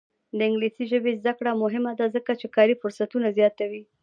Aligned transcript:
د 0.37 0.39
انګلیسي 0.47 0.83
ژبې 0.91 1.11
زده 1.19 1.33
کړه 1.39 1.51
مهمه 1.63 1.91
ده 1.99 2.05
ځکه 2.15 2.31
چې 2.39 2.47
کاري 2.55 2.75
فرصتونه 2.81 3.27
زیاتوي. 3.37 3.83